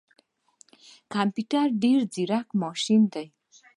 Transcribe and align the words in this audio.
کمپيوټر 1.13 1.67
ډیر 1.83 1.99
ځیرک 2.13 2.47
ماشین 2.61 3.01
دی 3.13 3.27